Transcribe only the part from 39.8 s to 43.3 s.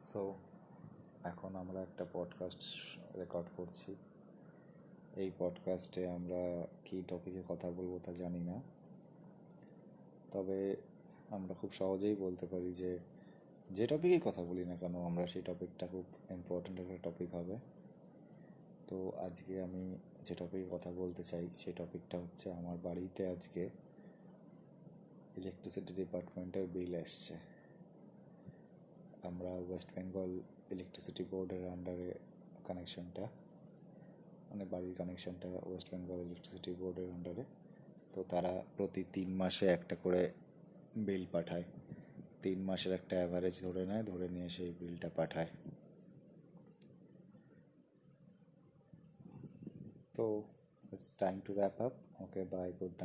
করে বিল পাঠায়। তিন মাসের একটা